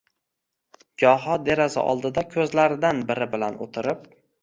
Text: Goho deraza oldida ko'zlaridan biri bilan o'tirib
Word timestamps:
Goho 1.03 1.35
deraza 1.51 1.85
oldida 1.93 2.25
ko'zlaridan 2.35 3.07
biri 3.13 3.33
bilan 3.37 3.65
o'tirib 3.69 4.15